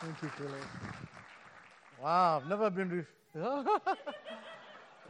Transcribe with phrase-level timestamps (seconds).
[0.00, 0.54] Thank you, Philip.
[2.02, 3.04] Wow, I've never been, re-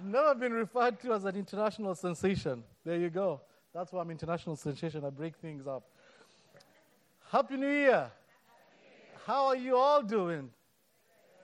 [0.02, 2.64] never been referred to as an international sensation.
[2.84, 3.40] There you go.
[3.72, 5.04] That's why I'm international sensation.
[5.04, 5.84] I break things up.
[7.30, 8.10] Happy New Year.
[9.24, 10.50] How are you all doing?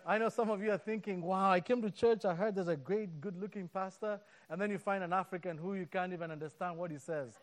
[0.05, 2.67] I know some of you are thinking, wow, I came to church, I heard there's
[2.67, 4.19] a great, good looking pastor,
[4.51, 7.35] and then you find an African who you can't even understand what he says.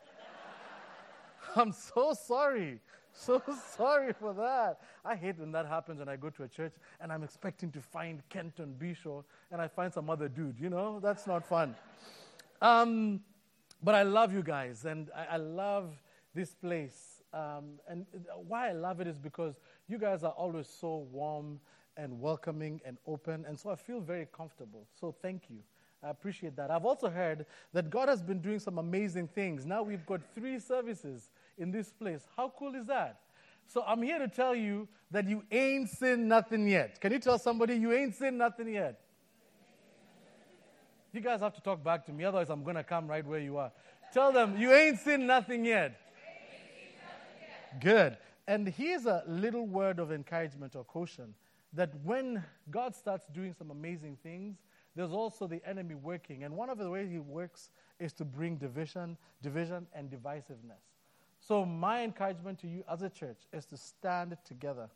[1.55, 2.81] I'm so sorry.
[3.14, 3.41] So
[3.77, 4.80] sorry for that.
[5.05, 7.81] I hate when that happens when I go to a church and I'm expecting to
[7.81, 10.59] find Kenton Beshore and I find some other dude.
[10.59, 11.76] You know, that's not fun.
[12.62, 13.21] Um,
[13.84, 15.94] but I love you guys and I, I love
[16.34, 17.21] this place.
[17.34, 18.05] Um, and
[18.48, 19.55] why I love it is because
[19.88, 21.59] you guys are always so warm
[21.98, 23.45] and welcoming and open.
[23.48, 24.88] And so I feel very comfortable.
[24.99, 25.57] So thank you.
[26.04, 26.70] I appreciate that.
[26.70, 29.66] I've also heard that God has been doing some amazing things.
[29.66, 32.21] Now we've got three services in this place.
[32.35, 33.20] How cool is that?
[33.67, 36.99] So I'm here to tell you that you ain't seen nothing yet.
[36.99, 38.99] Can you tell somebody you ain't seen nothing yet?
[41.12, 43.40] You guys have to talk back to me, otherwise, I'm going to come right where
[43.40, 43.71] you are.
[44.12, 45.99] Tell them, you ain't seen nothing yet.
[47.79, 48.18] Good.
[48.48, 51.34] And here's a little word of encouragement or caution
[51.74, 54.57] that when God starts doing some amazing things,
[54.96, 56.43] there's also the enemy working.
[56.43, 60.93] And one of the ways he works is to bring division, division and divisiveness.
[61.46, 64.90] So, my encouragement to you as a church is to stand together,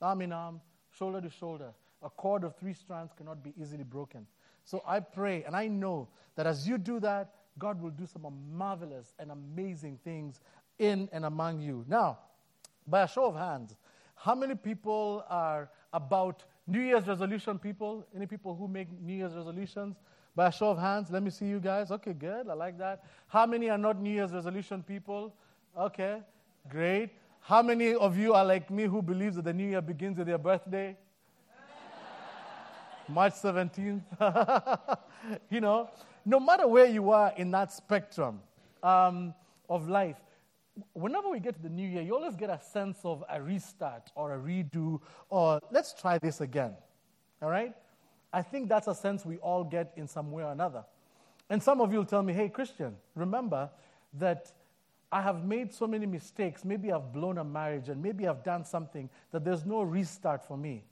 [0.00, 1.72] arm in arm, shoulder to shoulder.
[2.02, 4.26] A cord of three strands cannot be easily broken.
[4.64, 8.26] So, I pray and I know that as you do that, God will do some
[8.50, 10.40] marvelous and amazing things
[10.78, 11.84] in and among you.
[11.86, 12.20] Now,
[12.86, 13.76] by a show of hands,
[14.14, 18.06] how many people are about New Year's resolution people?
[18.16, 19.96] Any people who make New Year's resolutions?
[20.34, 21.90] By a show of hands, let me see you guys.
[21.90, 22.48] Okay, good.
[22.48, 23.04] I like that.
[23.26, 25.34] How many are not New Year's resolution people?
[25.76, 26.18] Okay,
[26.68, 27.08] great.
[27.40, 30.28] How many of you are like me who believes that the new year begins with
[30.28, 30.94] your birthday?
[33.08, 34.02] March 17th.
[35.50, 35.88] you know,
[36.26, 38.40] no matter where you are in that spectrum
[38.82, 39.32] um,
[39.70, 40.18] of life,
[40.92, 44.10] whenever we get to the new year, you always get a sense of a restart
[44.14, 46.74] or a redo or let's try this again.
[47.40, 47.74] All right?
[48.30, 50.84] I think that's a sense we all get in some way or another.
[51.48, 53.70] And some of you will tell me, hey, Christian, remember
[54.18, 54.52] that
[55.12, 56.64] I have made so many mistakes.
[56.64, 60.56] Maybe I've blown a marriage and maybe I've done something that there's no restart for
[60.56, 60.84] me.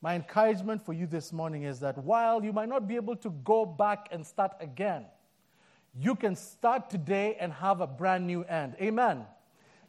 [0.00, 3.30] My encouragement for you this morning is that while you might not be able to
[3.44, 5.04] go back and start again,
[5.94, 8.74] you can start today and have a brand new end.
[8.80, 9.26] Amen.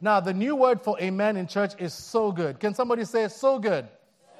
[0.00, 2.60] Now, the new word for amen in church is so good.
[2.60, 3.88] Can somebody say so good?
[3.88, 4.36] So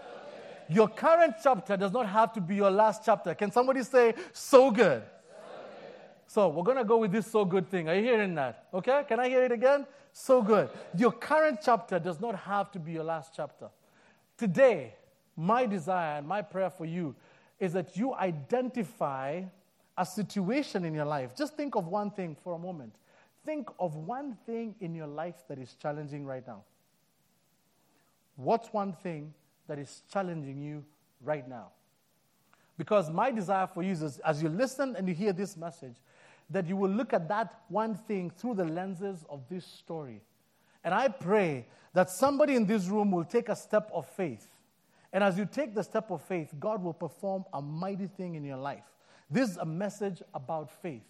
[0.68, 0.74] good.
[0.74, 3.34] Your current chapter does not have to be your last chapter.
[3.34, 5.02] Can somebody say so good?
[6.28, 7.88] So we're going to go with this so good thing.
[7.88, 8.66] Are you hearing that?
[8.74, 9.02] Okay?
[9.08, 9.86] Can I hear it again?
[10.12, 10.68] So good.
[10.94, 13.70] Your current chapter does not have to be your last chapter.
[14.36, 14.94] Today,
[15.36, 17.16] my desire and my prayer for you
[17.58, 19.42] is that you identify
[19.96, 21.34] a situation in your life.
[21.34, 22.94] Just think of one thing for a moment.
[23.46, 26.62] Think of one thing in your life that is challenging right now.
[28.36, 29.32] What's one thing
[29.66, 30.84] that is challenging you
[31.24, 31.68] right now?
[32.76, 35.96] Because my desire for you is as you listen and you hear this message,
[36.50, 40.22] that you will look at that one thing through the lenses of this story.
[40.84, 44.46] And I pray that somebody in this room will take a step of faith.
[45.12, 48.44] And as you take the step of faith, God will perform a mighty thing in
[48.44, 48.84] your life.
[49.30, 51.04] This is a message about faith.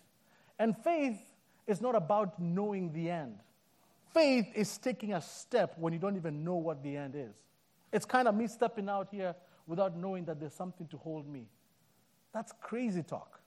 [0.58, 1.20] And faith
[1.66, 3.38] is not about knowing the end.
[4.12, 7.34] Faith is taking a step when you don't even know what the end is.
[7.92, 9.34] It's kind of me stepping out here
[9.66, 11.46] without knowing that there's something to hold me.
[12.32, 13.40] That's crazy talk.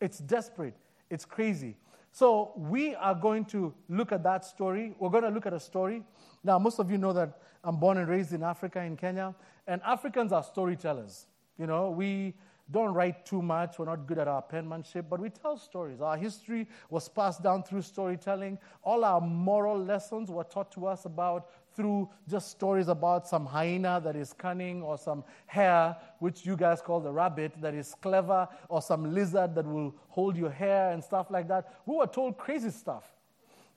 [0.00, 0.76] It's desperate.
[1.10, 1.76] It's crazy.
[2.12, 4.94] So, we are going to look at that story.
[4.98, 6.02] We're going to look at a story.
[6.42, 9.34] Now, most of you know that I'm born and raised in Africa, in Kenya,
[9.66, 11.26] and Africans are storytellers.
[11.58, 12.34] You know, we
[12.70, 13.78] don't write too much.
[13.78, 16.00] We're not good at our penmanship, but we tell stories.
[16.00, 18.58] Our history was passed down through storytelling.
[18.82, 24.00] All our moral lessons were taught to us about through just stories about some hyena
[24.02, 28.48] that is cunning, or some hare, which you guys call the rabbit, that is clever,
[28.68, 31.74] or some lizard that will hold your hair and stuff like that.
[31.84, 33.04] We were told crazy stuff.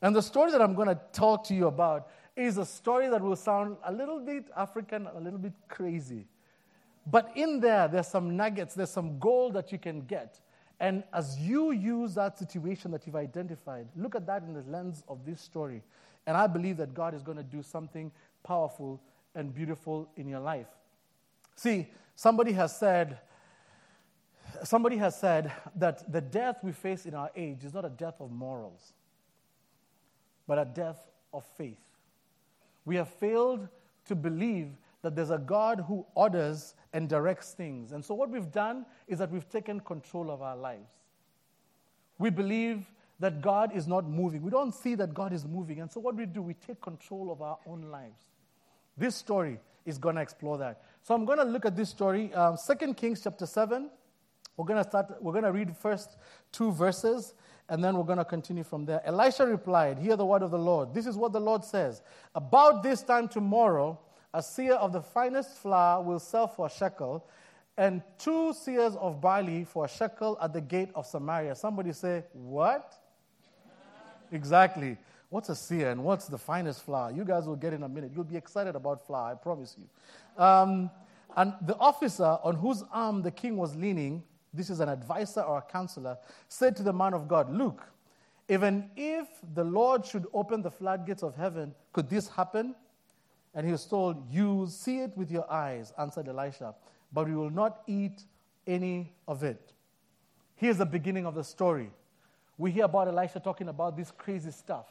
[0.01, 3.21] And the story that I'm going to talk to you about is a story that
[3.21, 6.25] will sound a little bit African, a little bit crazy.
[7.05, 10.39] But in there, there's some nuggets, there's some gold that you can get.
[10.79, 15.03] And as you use that situation that you've identified, look at that in the lens
[15.09, 15.83] of this story.
[16.25, 18.11] And I believe that God is going to do something
[18.43, 19.01] powerful
[19.35, 20.67] and beautiful in your life.
[21.55, 23.19] See, somebody has said,
[24.63, 28.21] somebody has said that the death we face in our age is not a death
[28.21, 28.93] of morals,
[30.47, 30.99] but a death
[31.33, 31.81] of faith.
[32.85, 33.67] We have failed
[34.05, 34.69] to believe
[35.01, 37.91] that there's a God who orders and directs things.
[37.91, 40.91] And so, what we've done is that we've taken control of our lives.
[42.17, 44.41] We believe that God is not moving.
[44.41, 45.81] We don't see that God is moving.
[45.81, 48.23] And so, what we do, we take control of our own lives.
[48.97, 50.81] This story is going to explore that.
[51.03, 53.89] So, I'm going to look at this story, um, 2 Kings chapter 7.
[54.57, 56.17] We're going to start, we're going to read first
[56.51, 57.33] two verses,
[57.69, 59.01] and then we're going to continue from there.
[59.05, 60.93] Elisha replied, Hear the word of the Lord.
[60.93, 62.01] This is what the Lord says.
[62.35, 63.97] About this time tomorrow,
[64.33, 67.25] a seah of the finest flour will sell for a shekel,
[67.77, 71.55] and two seahs of barley for a shekel at the gate of Samaria.
[71.55, 72.93] Somebody say, What?
[74.31, 74.97] exactly.
[75.29, 77.11] What's a seah and what's the finest flour?
[77.11, 78.11] You guys will get in a minute.
[78.15, 80.43] You'll be excited about flour, I promise you.
[80.43, 80.89] Um,
[81.37, 84.23] and the officer on whose arm the king was leaning,
[84.53, 86.17] this is an advisor or a counselor,
[86.47, 87.83] said to the man of God, Look,
[88.49, 92.75] even if the Lord should open the floodgates of heaven, could this happen?
[93.53, 96.75] And he was told, You see it with your eyes, answered Elisha,
[97.11, 98.23] but we will not eat
[98.67, 99.73] any of it.
[100.55, 101.91] Here's the beginning of the story.
[102.57, 104.85] We hear about Elisha talking about this crazy stuff.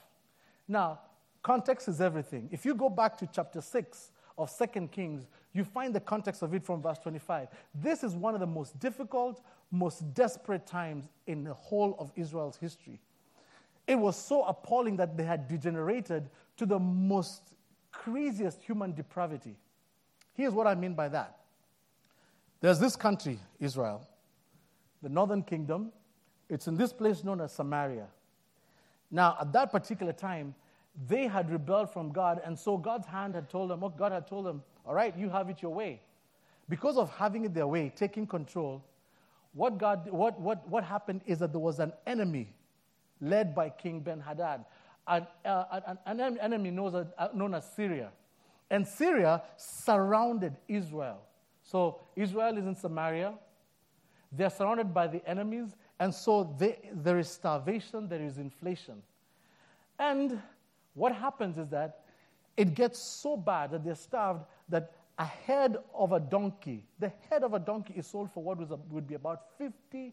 [0.66, 1.00] Now,
[1.42, 2.48] context is everything.
[2.50, 6.54] If you go back to chapter 6 of 2 Kings, you find the context of
[6.54, 7.48] it from verse 25.
[7.74, 12.56] This is one of the most difficult, most desperate times in the whole of Israel's
[12.56, 13.00] history.
[13.86, 16.28] It was so appalling that they had degenerated
[16.58, 17.54] to the most
[17.92, 19.56] craziest human depravity.
[20.34, 21.38] Here's what I mean by that
[22.60, 24.06] there's this country, Israel,
[25.02, 25.92] the northern kingdom.
[26.48, 28.06] It's in this place known as Samaria.
[29.10, 30.54] Now, at that particular time,
[31.06, 34.26] they had rebelled from God, and so God's hand had told them, oh, God had
[34.26, 36.00] told them, all right, you have it your way.
[36.68, 38.82] Because of having it their way, taking control,
[39.52, 42.52] what, God, what, what, what happened is that there was an enemy
[43.20, 44.64] led by King Ben Hadad
[45.08, 48.10] an, uh, an, an enemy known as, known as Syria.
[48.70, 51.22] And Syria surrounded Israel.
[51.62, 53.34] So Israel is in Samaria.
[54.30, 55.74] They're surrounded by the enemies.
[55.98, 59.02] And so they, there is starvation, there is inflation.
[59.98, 60.40] And
[60.94, 62.04] what happens is that
[62.56, 67.42] it gets so bad that they're starved that a head of a donkey, the head
[67.42, 68.58] of a donkey is sold for what
[68.90, 70.12] would be about $50.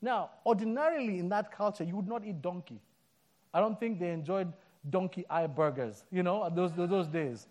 [0.00, 2.80] Now, ordinarily in that culture, you would not eat donkey.
[3.54, 4.52] I don't think they enjoyed
[4.90, 7.46] donkey eye burgers, you know, those, those days.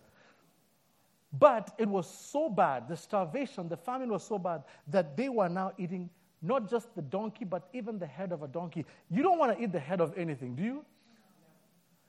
[1.40, 5.50] But it was so bad, the starvation, the famine was so bad that they were
[5.50, 6.10] now eating
[6.44, 8.86] not just the donkey, but even the head of a donkey.
[9.10, 10.86] You don't want to eat the head of anything, do you?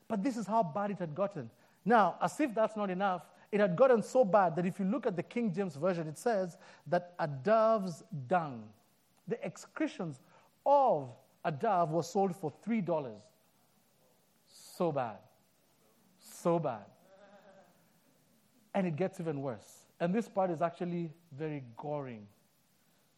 [0.08, 1.48] But this is how bad it had gotten.
[1.84, 5.06] Now, as if that's not enough, it had gotten so bad that if you look
[5.06, 6.58] at the King James Version, it says
[6.88, 8.64] that a dove's dung,
[9.28, 10.20] the excretions
[10.66, 11.10] of
[11.44, 12.84] a dove, was sold for $3
[14.76, 15.18] so bad.
[16.18, 16.84] So bad.
[18.74, 19.86] And it gets even worse.
[20.00, 22.26] And this part is actually very goring.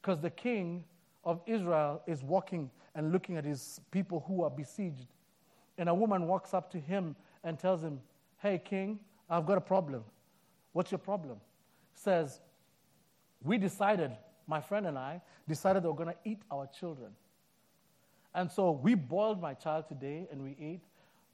[0.01, 0.85] Because the king
[1.25, 5.07] of Israel is walking and looking at his people who are besieged.
[5.79, 8.01] And a woman walks up to him and tells him,
[8.39, 10.05] Hey, king, I've got a problem.
[10.73, 11.39] What's your problem?
[11.95, 12.41] Says,
[13.43, 14.13] We decided,
[14.47, 17.13] my friend and I decided that we're going to eat our children.
[18.35, 20.83] And so we boiled my child today and we ate.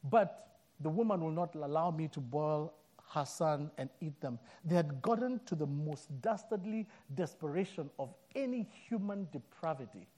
[0.05, 0.49] But
[0.81, 2.73] the woman will not allow me to boil
[3.13, 4.39] her son and eat them.
[4.65, 10.09] They had gotten to the most dastardly desperation of any human depravity.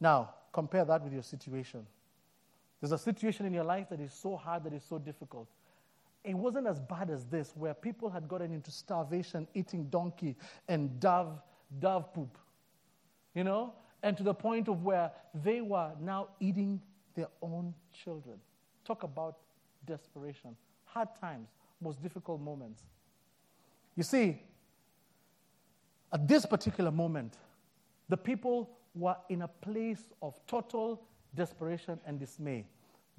[0.00, 1.86] Now, compare that with your situation.
[2.80, 5.48] There's a situation in your life that is so hard, that is so difficult.
[6.22, 10.36] It wasn't as bad as this, where people had gotten into starvation, eating donkey
[10.68, 11.40] and dove,
[11.78, 12.38] dove poop.
[13.34, 13.74] You know?
[14.02, 16.80] And to the point of where they were now eating
[17.16, 18.36] their own children.
[18.84, 19.38] Talk about
[19.84, 20.54] desperation,
[20.84, 21.48] hard times,
[21.80, 22.82] most difficult moments.
[23.96, 24.40] You see,
[26.12, 27.38] at this particular moment,
[28.08, 31.02] the people were in a place of total
[31.34, 32.64] desperation and dismay.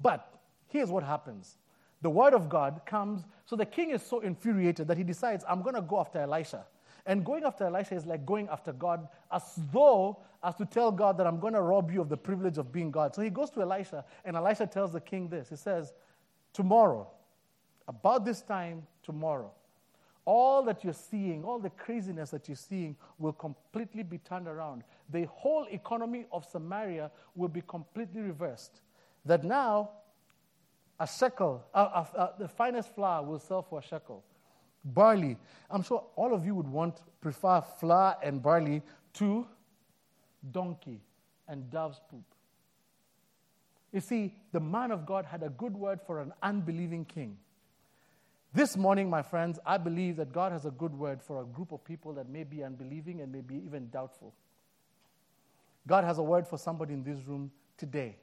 [0.00, 1.56] But here's what happens
[2.00, 5.62] the word of God comes, so the king is so infuriated that he decides, I'm
[5.62, 6.64] going to go after Elisha.
[7.08, 11.16] And going after Elisha is like going after God as though, as to tell God
[11.16, 13.14] that I'm going to rob you of the privilege of being God.
[13.14, 15.48] So he goes to Elisha, and Elisha tells the king this.
[15.48, 15.94] He says,
[16.52, 17.08] Tomorrow,
[17.88, 19.52] about this time tomorrow,
[20.26, 24.82] all that you're seeing, all the craziness that you're seeing will completely be turned around.
[25.08, 28.82] The whole economy of Samaria will be completely reversed.
[29.24, 29.92] That now,
[31.00, 34.24] a shekel, uh, the finest flour will sell for a shekel
[34.94, 35.36] barley.
[35.70, 38.82] I'm sure all of you would want, prefer flour and barley
[39.14, 39.46] to
[40.50, 41.00] donkey
[41.48, 42.24] and dove's poop.
[43.92, 47.38] You see, the man of God had a good word for an unbelieving king.
[48.52, 51.72] This morning, my friends, I believe that God has a good word for a group
[51.72, 54.34] of people that may be unbelieving and may be even doubtful.
[55.86, 58.16] God has a word for somebody in this room today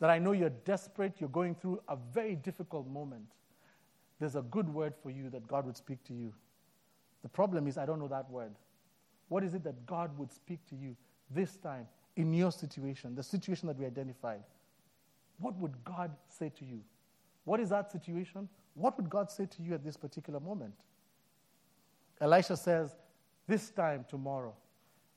[0.00, 3.26] that I know you're desperate, you're going through a very difficult moment.
[4.18, 6.32] There's a good word for you that God would speak to you.
[7.22, 8.54] The problem is, I don't know that word.
[9.28, 10.96] What is it that God would speak to you
[11.30, 14.42] this time in your situation, the situation that we identified?
[15.38, 16.80] What would God say to you?
[17.44, 18.48] What is that situation?
[18.74, 20.74] What would God say to you at this particular moment?
[22.20, 22.96] Elisha says,
[23.46, 24.54] This time tomorrow.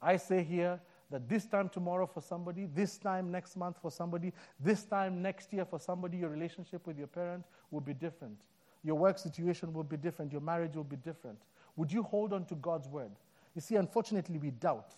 [0.02, 0.80] I say here
[1.10, 5.52] that this time tomorrow for somebody, this time next month for somebody, this time next
[5.54, 8.38] year for somebody, your relationship with your parent will be different.
[8.84, 10.32] Your work situation will be different.
[10.32, 11.38] Your marriage will be different.
[11.76, 13.12] Would you hold on to God's word?
[13.56, 14.96] You see, unfortunately, we doubt.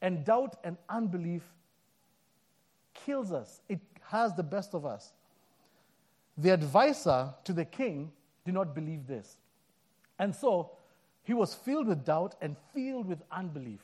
[0.00, 1.42] And doubt and unbelief
[2.94, 5.12] kills us, it has the best of us.
[6.36, 8.12] The advisor to the king
[8.44, 9.36] did not believe this.
[10.18, 10.72] And so
[11.22, 13.80] he was filled with doubt and filled with unbelief.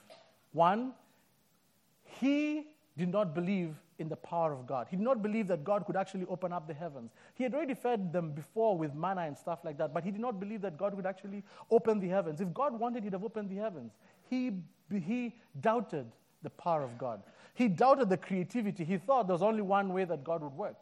[0.52, 0.92] One,
[2.04, 4.86] he did not believe in the power of God.
[4.90, 7.10] He did not believe that God could actually open up the heavens.
[7.34, 10.20] He had already fed them before with manna and stuff like that, but he did
[10.20, 12.40] not believe that God could actually open the heavens.
[12.40, 13.92] If God wanted, he'd have opened the heavens.
[14.28, 14.52] He,
[14.90, 16.06] he doubted
[16.42, 17.22] the power of God.
[17.54, 18.84] He doubted the creativity.
[18.84, 20.76] He thought there was only one way that God would work.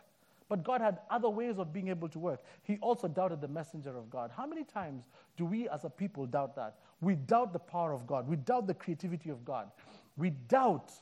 [0.48, 2.44] But God had other ways of being able to work.
[2.62, 4.30] He also doubted the messenger of God.
[4.36, 5.04] How many times
[5.36, 6.76] do we as a people doubt that?
[7.00, 8.28] We doubt the power of God.
[8.28, 9.70] We doubt the creativity of God.
[10.16, 10.92] We doubt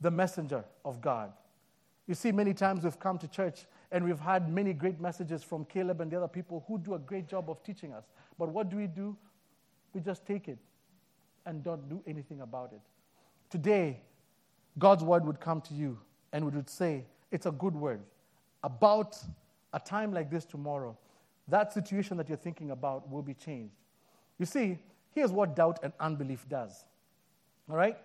[0.00, 1.32] the messenger of God.
[2.06, 5.64] You see, many times we've come to church and we've had many great messages from
[5.64, 8.04] Caleb and the other people who do a great job of teaching us.
[8.38, 9.16] But what do we do?
[9.92, 10.58] We just take it
[11.46, 12.80] and don't do anything about it.
[13.48, 14.00] Today,
[14.78, 15.98] God's word would come to you
[16.32, 18.00] and would say, It's a good word
[18.62, 19.16] about
[19.72, 20.96] a time like this tomorrow.
[21.48, 23.74] That situation that you're thinking about will be changed.
[24.38, 24.78] You see,
[25.12, 26.84] here's what doubt and unbelief does.
[27.70, 27.96] All right?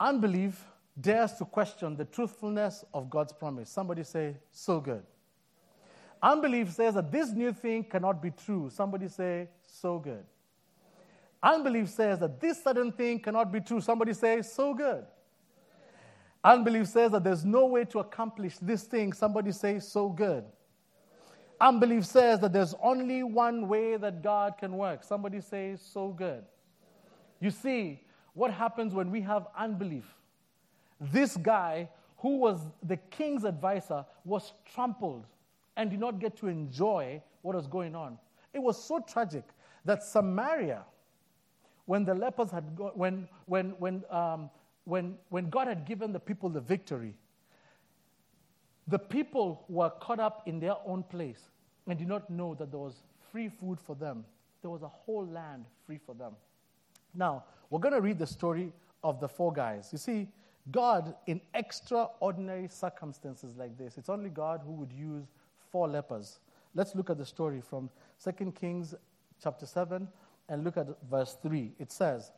[0.00, 0.64] Unbelief
[1.00, 3.70] dares to question the truthfulness of God's promise.
[3.70, 5.02] Somebody say, so good.
[6.22, 8.70] Unbelief says that this new thing cannot be true.
[8.70, 10.24] Somebody say, so good.
[11.42, 13.80] Unbelief says that this sudden thing cannot be true.
[13.80, 15.04] Somebody say, so good.
[16.42, 19.12] Unbelief says that there's no way to accomplish this thing.
[19.12, 20.44] Somebody say, so good.
[21.60, 25.04] Unbelief says that there's only one way that God can work.
[25.04, 26.44] Somebody say, so good.
[27.40, 30.04] You see, what happens when we have unbelief?
[31.00, 31.88] This guy,
[32.18, 35.26] who was the king's advisor, was trampled
[35.76, 38.18] and did not get to enjoy what was going on.
[38.52, 39.44] It was so tragic
[39.84, 40.84] that Samaria,
[41.84, 44.50] when the lepers had go, when, when, when, um,
[44.84, 47.14] when, when God had given the people the victory,
[48.88, 51.50] the people were caught up in their own place
[51.86, 54.24] and did not know that there was free food for them.
[54.62, 56.32] There was a whole land free for them.
[57.14, 58.72] Now, we're going to read the story
[59.04, 59.88] of the four guys.
[59.92, 60.28] You see,
[60.70, 65.26] God, in extraordinary circumstances like this, it's only God who would use
[65.70, 66.40] four lepers.
[66.74, 67.88] Let's look at the story from
[68.22, 68.94] 2 Kings
[69.42, 70.08] chapter 7
[70.48, 71.72] and look at verse 3.
[71.78, 72.32] It says,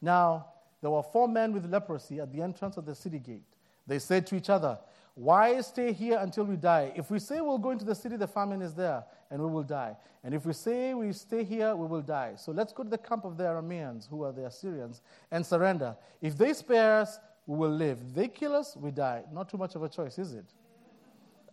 [0.00, 0.46] Now
[0.80, 3.42] there were four men with leprosy at the entrance of the city gate.
[3.86, 4.78] They said to each other,
[5.14, 6.92] Why stay here until we die?
[6.94, 9.62] If we say we'll go into the city, the famine is there, and we will
[9.62, 9.96] die.
[10.22, 12.34] And if we say we stay here, we will die.
[12.36, 15.96] So let's go to the camp of the Arameans, who are the Assyrians, and surrender.
[16.22, 18.14] If they spare us, we will live.
[18.14, 19.22] They kill us, we die.
[19.32, 20.46] Not too much of a choice, is it?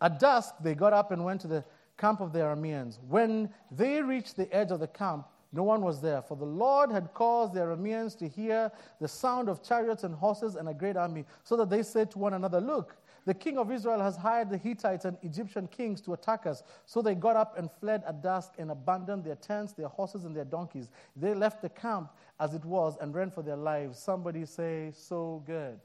[0.02, 1.64] At dusk, they got up and went to the
[1.98, 2.98] camp of the Arameans.
[3.08, 6.92] When they reached the edge of the camp, no one was there, for the Lord
[6.92, 8.72] had caused the Arameans to hear
[9.02, 12.20] the sound of chariots and horses and a great army, so that they said to
[12.20, 12.96] one another, Look,
[13.26, 16.64] the king of Israel has hired the Hittites and Egyptian kings to attack us.
[16.86, 20.36] So they got up and fled at dusk and abandoned their tents, their horses, and
[20.36, 20.90] their donkeys.
[21.16, 24.00] They left the camp as it was and ran for their lives.
[24.00, 25.80] Somebody say, So good.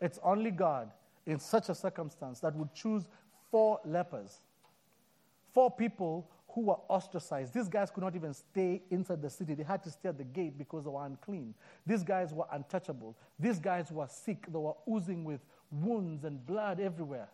[0.00, 0.90] It's only God
[1.24, 3.04] in such a circumstance that would choose
[3.50, 4.40] four lepers,
[5.54, 7.54] four people who were ostracized.
[7.54, 9.54] These guys could not even stay inside the city.
[9.54, 11.54] They had to stay at the gate because they were unclean.
[11.86, 13.16] These guys were untouchable.
[13.38, 14.46] These guys were sick.
[14.52, 17.28] They were oozing with wounds and blood everywhere.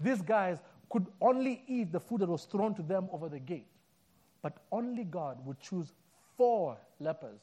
[0.00, 0.58] These guys
[0.90, 3.68] could only eat the food that was thrown to them over the gate.
[4.42, 5.92] But only God would choose
[6.36, 7.40] four lepers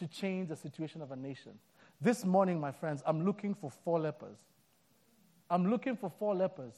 [0.00, 1.52] to change the situation of a nation.
[2.00, 4.38] This morning, my friends, I'm looking for four lepers.
[5.50, 6.72] I'm looking for four lepers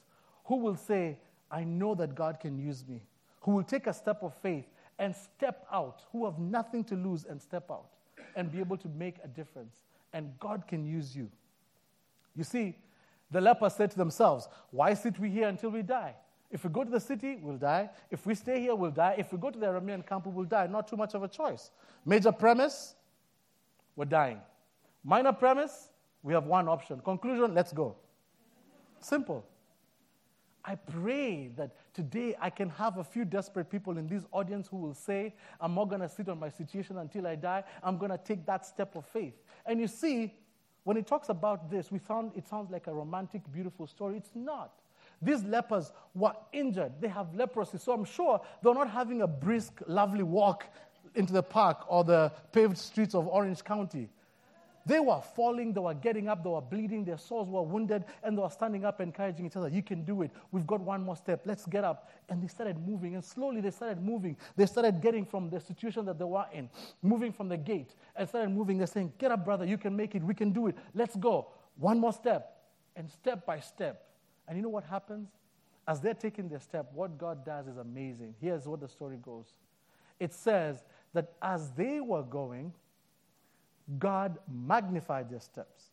[0.45, 3.01] who will say, I know that God can use me,
[3.43, 4.65] who will take a step of faith
[4.99, 7.87] and step out, who have nothing to lose and step out
[8.35, 9.85] and be able to make a difference.
[10.13, 11.31] And God can use you.
[12.35, 12.77] You see,
[13.31, 16.17] the lepers said to themselves, Why sit we here until we die?
[16.51, 17.89] If we go to the city, we'll die.
[18.11, 19.15] If we stay here, we'll die.
[19.17, 20.67] If we go to the Aramean camp, we will die.
[20.67, 21.71] Not too much of a choice.
[22.05, 22.95] Major premise,
[23.97, 24.41] we're dying.
[25.05, 25.89] Minor premise,
[26.23, 27.01] we have one option.
[27.01, 27.97] Conclusion, let's go.
[29.01, 29.45] Simple.
[30.65, 34.77] I pray that today I can have a few desperate people in this audience who
[34.77, 37.65] will say, I'm not going to sit on my situation until I die.
[37.83, 39.35] I'm going to take that step of faith.
[39.67, 40.35] And you see,
[40.85, 44.17] when it talks about this, we found it sounds like a romantic, beautiful story.
[44.17, 44.73] It's not.
[45.21, 46.93] These lepers were injured.
[47.01, 47.79] They have leprosy.
[47.79, 50.65] So I'm sure they're not having a brisk, lovely walk
[51.15, 54.09] into the park or the paved streets of Orange County.
[54.85, 58.37] They were falling, they were getting up, they were bleeding, their sores were wounded, and
[58.37, 59.69] they were standing up, encouraging each other.
[59.69, 60.33] You can do it.
[60.51, 61.43] We've got one more step.
[61.45, 62.11] Let's get up.
[62.29, 64.37] And they started moving, and slowly they started moving.
[64.57, 66.69] They started getting from the situation that they were in,
[67.01, 68.79] moving from the gate, and started moving.
[68.79, 69.65] They're saying, Get up, brother.
[69.65, 70.23] You can make it.
[70.23, 70.77] We can do it.
[70.95, 71.49] Let's go.
[71.77, 72.57] One more step.
[72.97, 74.09] And step by step.
[74.49, 75.29] And you know what happens?
[75.87, 78.35] As they're taking their step, what God does is amazing.
[78.41, 79.47] Here's what the story goes
[80.23, 82.73] it says that as they were going,
[83.99, 85.91] God magnified their steps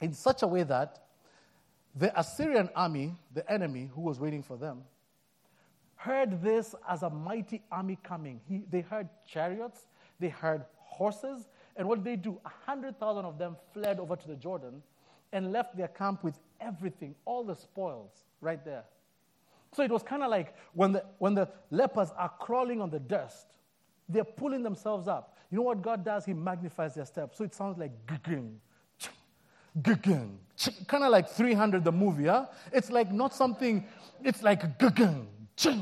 [0.00, 1.04] in such a way that
[1.96, 4.82] the Assyrian army, the enemy who was waiting for them,
[5.96, 8.40] heard this as a mighty army coming.
[8.48, 9.86] He, they heard chariots,
[10.18, 11.46] they heard horses,
[11.76, 12.40] and what did they do?
[12.44, 14.82] A hundred thousand of them fled over to the Jordan
[15.32, 18.84] and left their camp with everything, all the spoils right there.
[19.72, 23.00] So it was kind of like when the, when the lepers are crawling on the
[23.00, 23.46] dust,
[24.08, 25.36] they're pulling themselves up.
[25.50, 26.24] You know what God does?
[26.24, 27.38] He magnifies their steps.
[27.38, 28.56] So it sounds like guggen,
[29.80, 30.36] guggen,
[30.86, 32.46] kind of like 300 the movie, huh?
[32.72, 33.86] It's like not something,
[34.22, 35.26] it's like guggen,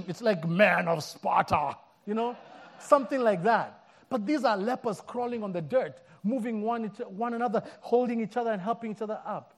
[0.09, 1.76] it's like man of Sparta,
[2.07, 2.37] you know?
[2.79, 3.87] Something like that.
[4.09, 8.50] But these are lepers crawling on the dirt, moving one, one another, holding each other
[8.50, 9.55] and helping each other up.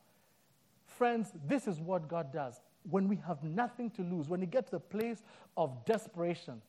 [0.87, 2.61] Friends, this is what God does.
[2.89, 5.23] When we have nothing to lose, when we get to the place
[5.57, 6.63] of desperation,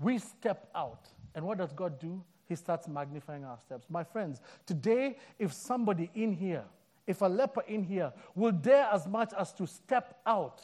[0.00, 1.06] we step out.
[1.34, 2.22] And what does God do?
[2.48, 3.86] He starts magnifying our steps.
[3.88, 6.64] My friends, today, if somebody in here,
[7.06, 10.62] if a leper in here will dare as much as to step out,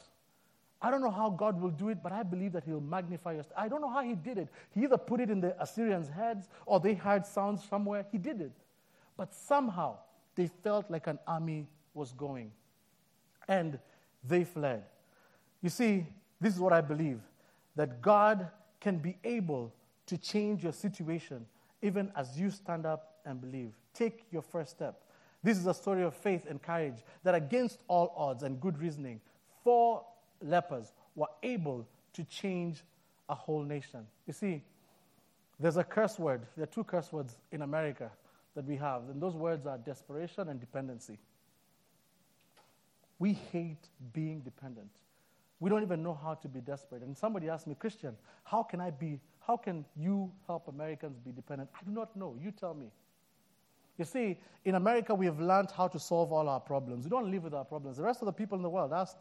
[0.82, 3.44] I don't know how God will do it, but I believe that He'll magnify your.
[3.56, 4.48] I don't know how He did it.
[4.74, 8.06] He either put it in the Assyrians' heads or they heard sounds somewhere.
[8.10, 8.52] He did it.
[9.16, 9.98] But somehow
[10.34, 12.50] they felt like an army was going.
[13.48, 13.78] And
[14.26, 14.84] they fled.
[15.60, 16.06] You see,
[16.40, 17.20] this is what I believe
[17.76, 18.48] that God
[18.80, 19.72] can be able
[20.10, 21.46] to change your situation
[21.82, 23.72] even as you stand up and believe.
[23.94, 25.04] Take your first step.
[25.40, 29.20] This is a story of faith and courage that, against all odds and good reasoning,
[29.62, 30.04] four
[30.42, 32.82] lepers were able to change
[33.28, 34.04] a whole nation.
[34.26, 34.62] You see,
[35.60, 36.42] there's a curse word.
[36.56, 38.10] There are two curse words in America
[38.56, 41.18] that we have, and those words are desperation and dependency.
[43.20, 44.90] We hate being dependent.
[45.60, 47.02] We don't even know how to be desperate.
[47.02, 49.20] And somebody asked me, Christian, how can I be,
[49.50, 51.68] how can you help Americans be dependent?
[51.74, 52.36] I do not know.
[52.40, 52.86] You tell me.
[53.98, 57.02] You see, in America, we have learned how to solve all our problems.
[57.04, 57.96] We don't live with our problems.
[57.96, 59.16] The rest of the people in the world, ask,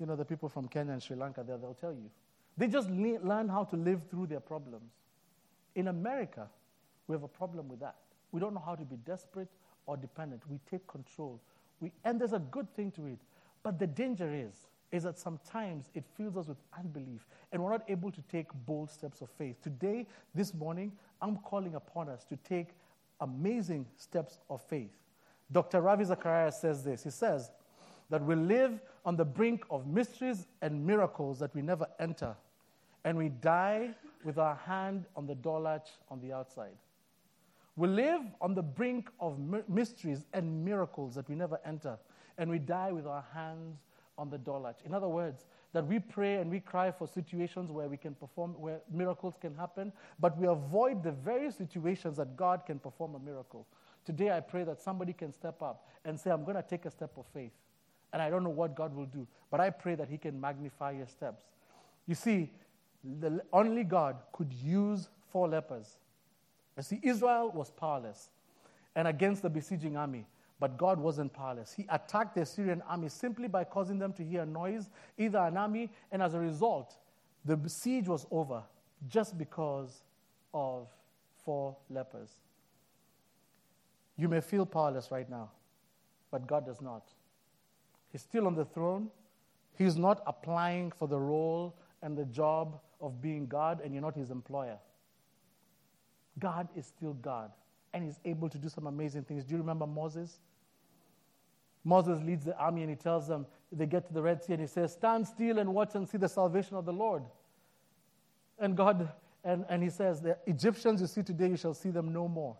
[0.00, 2.10] you know, the people from Kenya and Sri Lanka there, they'll tell you.
[2.56, 4.90] They just le- learn how to live through their problems.
[5.76, 6.48] In America,
[7.06, 7.94] we have a problem with that.
[8.32, 9.48] We don't know how to be desperate
[9.86, 10.42] or dependent.
[10.50, 11.40] We take control.
[11.78, 13.20] We, and there's a good thing to it.
[13.62, 17.82] But the danger is, is that sometimes it fills us with unbelief and we're not
[17.88, 19.60] able to take bold steps of faith.
[19.62, 22.68] Today, this morning, I'm calling upon us to take
[23.20, 24.92] amazing steps of faith.
[25.50, 25.80] Dr.
[25.80, 27.04] Ravi Zacharias says this.
[27.04, 27.50] He says
[28.10, 32.34] that we live on the brink of mysteries and miracles that we never enter,
[33.04, 33.90] and we die
[34.24, 36.76] with our hand on the door latch on the outside.
[37.76, 41.98] We live on the brink of mysteries and miracles that we never enter,
[42.38, 43.78] and we die with our hands
[44.18, 44.78] on the latch.
[44.84, 48.52] In other words, that we pray and we cry for situations where we can perform,
[48.58, 53.18] where miracles can happen, but we avoid the very situations that God can perform a
[53.18, 53.66] miracle.
[54.04, 56.90] Today, I pray that somebody can step up and say, I'm going to take a
[56.90, 57.52] step of faith.
[58.12, 60.92] And I don't know what God will do, but I pray that He can magnify
[60.92, 61.42] your steps.
[62.06, 62.52] You see,
[63.04, 65.96] the, only God could use four lepers
[66.76, 68.28] you see, Israel was powerless
[68.94, 70.26] and against the besieging army.
[70.58, 71.72] But God wasn't powerless.
[71.72, 74.88] He attacked the Syrian army simply by causing them to hear a noise,
[75.18, 76.96] either an army, and as a result,
[77.44, 78.62] the siege was over
[79.08, 80.02] just because
[80.54, 80.88] of
[81.44, 82.30] four lepers.
[84.16, 85.50] You may feel powerless right now,
[86.30, 87.10] but God does not.
[88.10, 89.10] He's still on the throne.
[89.76, 94.16] He's not applying for the role and the job of being God, and you're not
[94.16, 94.78] his employer.
[96.38, 97.50] God is still God,
[97.96, 99.44] and He's able to do some amazing things.
[99.44, 100.38] Do you remember Moses?
[101.82, 104.60] Moses leads the army and he tells them, they get to the Red Sea and
[104.60, 107.22] he says, Stand still and watch and see the salvation of the Lord.
[108.58, 109.08] And God,
[109.44, 112.56] and, and he says, The Egyptians you see today, you shall see them no more.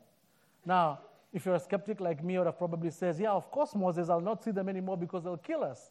[0.64, 1.00] Now,
[1.32, 4.08] if you're a skeptic like me, I would have probably says, Yeah, of course, Moses,
[4.08, 5.90] I'll not see them anymore because they'll kill us.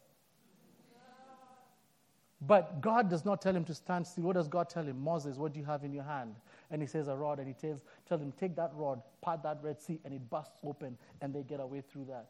[2.40, 4.24] But God does not tell him to stand still.
[4.24, 5.02] What does God tell him?
[5.02, 6.34] Moses, what do you have in your hand?
[6.70, 7.38] And he says, A rod.
[7.38, 10.58] And he tells, tells him, Take that rod, part that Red Sea, and it busts
[10.64, 12.26] open, and they get away through that.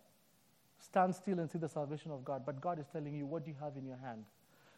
[0.78, 2.44] Stand still and see the salvation of God.
[2.44, 4.24] But God is telling you, What do you have in your hand?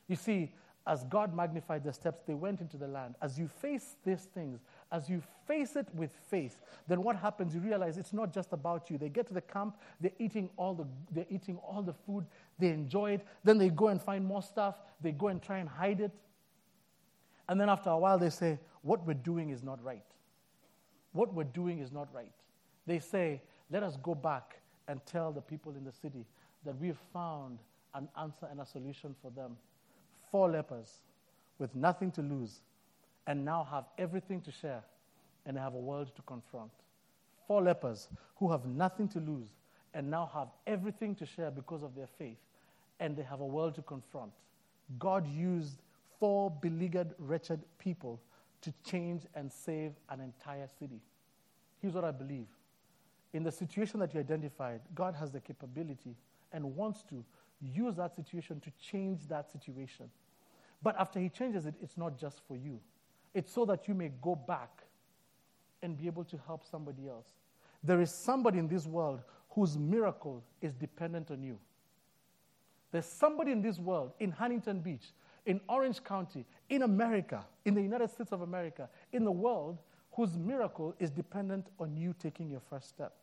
[0.07, 0.53] You see,
[0.89, 3.15] as God magnified their steps, they went into the land.
[3.21, 7.55] As you face these things, as you face it with faith, then what happens?
[7.55, 8.97] You realize it's not just about you.
[8.97, 12.25] They get to the camp, they're eating all the, they're eating all the food,
[12.59, 13.27] they enjoy it.
[13.45, 16.13] Then they go and find more stuff, they go and try and hide it.
[17.51, 18.59] And then after a while, they say,
[18.89, 20.03] What we're doing is not right.
[21.13, 22.33] What we're doing is not right.
[22.87, 26.25] They say, Let us go back and tell the people in the city
[26.65, 27.59] that we've found
[27.93, 29.59] an answer and a solution for them
[30.31, 31.03] four lepers
[31.59, 32.63] with nothing to lose
[33.27, 34.83] and now have everything to share
[35.45, 36.71] and have a world to confront.
[37.47, 39.49] Four lepers who have nothing to lose
[39.93, 42.39] and now have everything to share because of their faith
[43.01, 44.33] and they have a world to confront.
[44.99, 45.83] God used
[46.19, 48.19] four beleaguered, wretched people
[48.63, 51.01] to change and save an entire city.
[51.81, 52.47] Here's what I believe.
[53.33, 56.17] In the situation that you identified, God has the capability
[56.53, 57.25] and wants to
[57.61, 60.11] use that situation to change that situation.
[60.83, 62.81] But after he changes it, it's not just for you.
[63.35, 64.83] It's so that you may go back
[65.83, 67.27] and be able to help somebody else.
[67.83, 71.59] There is somebody in this world whose miracle is dependent on you.
[72.91, 75.13] There's somebody in this world, in Huntington Beach,
[75.47, 79.79] in Orange County, in America, in the United States of America, in the world,
[80.13, 83.15] whose miracle is dependent on you taking your first step.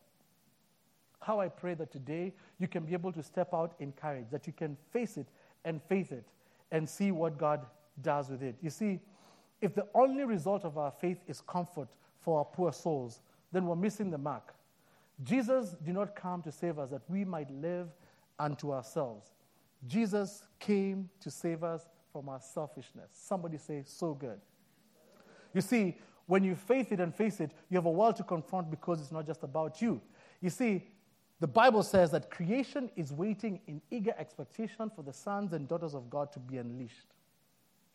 [1.20, 4.46] How I pray that today you can be able to step out in courage, that
[4.46, 5.26] you can face it
[5.64, 6.24] and faith it
[6.72, 7.66] and see what God
[8.02, 8.56] does with it.
[8.62, 9.00] You see,
[9.60, 11.88] if the only result of our faith is comfort
[12.20, 13.20] for our poor souls,
[13.52, 14.54] then we're missing the mark.
[15.24, 17.88] Jesus did not come to save us that we might live
[18.38, 19.30] unto ourselves.
[19.86, 23.10] Jesus came to save us from our selfishness.
[23.12, 24.40] Somebody say, so good.
[25.52, 28.70] You see, when you faith it and face it, you have a world to confront
[28.70, 30.00] because it's not just about you.
[30.40, 30.88] You see,
[31.40, 35.94] the Bible says that creation is waiting in eager expectation for the sons and daughters
[35.94, 37.12] of God to be unleashed.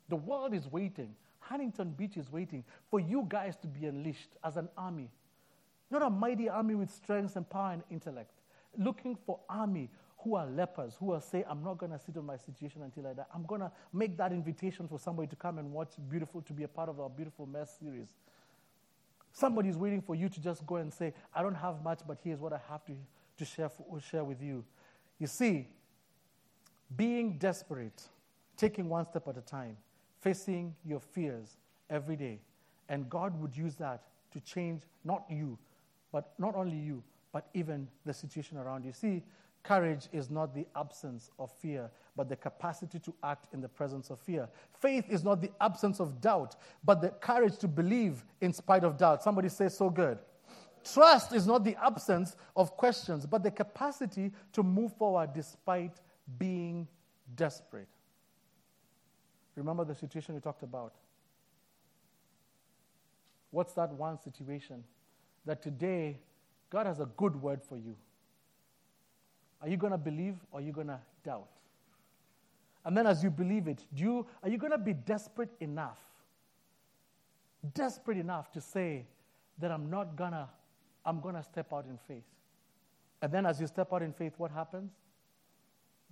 [0.08, 1.16] The world is waiting.
[1.40, 5.10] Huntington Beach is waiting for you guys to be unleashed as an army.
[5.90, 8.30] Not a mighty army with strength and power and intellect.
[8.78, 9.90] Looking for army
[10.24, 13.08] who are lepers, who are say, I'm not going to sit on my situation until
[13.08, 13.26] I die.
[13.34, 16.64] I'm going to make that invitation for somebody to come and watch Beautiful, to be
[16.64, 18.10] a part of our Beautiful Mess series.
[19.34, 22.40] Somebody's waiting for you to just go and say, I don't have much, but here's
[22.40, 22.94] what I have to
[23.38, 24.64] to share, for, share with you.
[25.20, 25.68] You see,
[26.96, 28.04] being desperate,
[28.58, 29.78] taking one step at a time,
[30.22, 31.58] facing your fears
[31.90, 32.40] every day,
[32.90, 35.58] and God would use that to change not you,
[36.12, 38.92] but not only you, but even the situation around you.
[38.92, 39.24] See,
[39.63, 44.10] courage is not the absence of fear, but the capacity to act in the presence
[44.10, 44.47] of fear.
[44.80, 48.97] Faith is not the absence of doubt, but the courage to believe in spite of
[48.97, 49.24] doubt.
[49.24, 50.17] Somebody say, so good.
[50.84, 56.00] Trust is not the absence of questions, but the capacity to move forward despite
[56.38, 56.88] being
[57.36, 57.88] desperate.
[59.56, 60.93] Remember the situation we talked about?
[63.52, 64.84] What's that one situation
[65.45, 66.19] that today
[66.69, 67.95] God has a good word for you?
[69.62, 71.47] Are you going to believe or are you going to doubt?
[72.84, 76.00] And then as you believe it, do you, are you going to be desperate enough?
[77.76, 79.06] Desperate enough to say
[79.60, 80.47] that I'm not going to
[81.06, 82.24] I'm going to step out in faith.
[83.21, 84.91] And then as you step out in faith, what happens?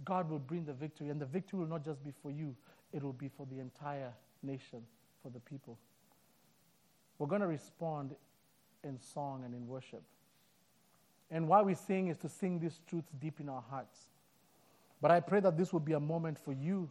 [0.06, 1.10] God will bring the victory.
[1.10, 2.56] And the victory will not just be for you,
[2.94, 4.82] it will be for the entire nation,
[5.22, 5.78] for the people.
[7.18, 8.16] We're going to respond
[8.84, 10.04] in song and in worship.
[11.32, 14.08] And why we sing is to sing these truths deep in our hearts.
[15.02, 16.90] But I pray that this will be a moment for you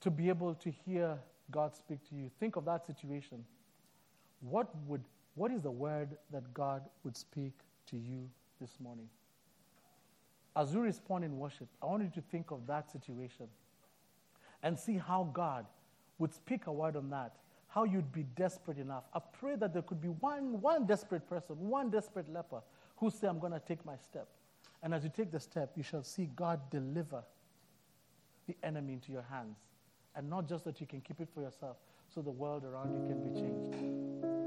[0.00, 1.18] to be able to hear
[1.50, 2.30] God speak to you.
[2.38, 3.44] Think of that situation.
[4.40, 5.02] What would
[5.34, 7.52] what is the word that God would speak
[7.90, 8.28] to you
[8.60, 9.08] this morning?
[10.56, 13.46] As you respond in worship, I want you to think of that situation
[14.62, 15.66] and see how God
[16.18, 17.36] would speak a word on that,
[17.68, 19.04] how you'd be desperate enough.
[19.14, 22.60] I pray that there could be one, one desperate person, one desperate leper
[23.00, 24.28] who say, I'm going to take my step.
[24.82, 27.24] And as you take the step, you shall see God deliver
[28.46, 29.58] the enemy into your hands.
[30.14, 31.76] And not just that you can keep it for yourself,
[32.14, 33.74] so the world around you can be changed.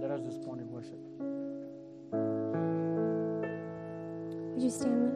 [0.01, 0.99] Let us respond in worship.
[4.53, 5.13] Would you stand with us?